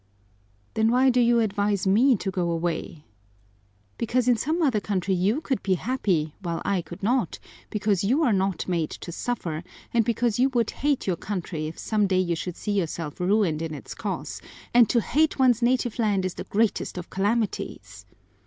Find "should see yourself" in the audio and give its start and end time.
12.35-13.19